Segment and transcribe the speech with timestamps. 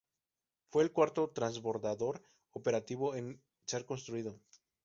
[0.71, 4.39] Fue el cuarto transbordador operativo en ser construido.